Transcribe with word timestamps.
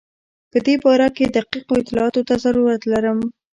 په 0.51 0.57
دې 0.65 0.75
باره 0.83 1.07
کې 1.15 1.25
دقیقو 1.35 1.73
اطلاعاتو 1.81 2.21
ته 2.27 2.35
ضرورت 2.45 2.81
لرم. 2.91 3.19